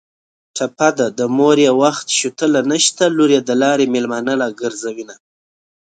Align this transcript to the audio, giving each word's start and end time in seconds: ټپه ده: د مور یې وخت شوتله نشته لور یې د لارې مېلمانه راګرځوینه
ټپه 0.55 0.89
ده: 0.97 1.07
د 1.19 1.21
مور 1.37 1.57
یې 1.65 1.71
وخت 1.81 2.07
شوتله 2.19 2.59
نشته 2.71 3.03
لور 3.17 3.29
یې 3.35 3.41
د 3.43 3.51
لارې 3.61 3.85
مېلمانه 3.93 4.33
راګرځوینه 4.41 5.15